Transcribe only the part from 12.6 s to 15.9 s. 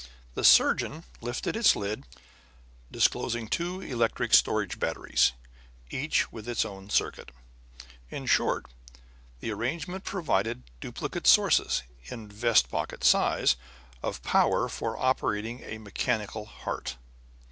pocket size, of power for operating a